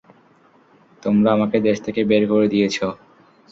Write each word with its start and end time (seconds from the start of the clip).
তোমরা 1.03 1.29
আমাকে 1.33 1.57
দেশ 1.67 1.77
থেকে 1.85 2.01
বের 2.09 2.23
করে 2.31 2.47
দিয়েছ। 2.53 2.77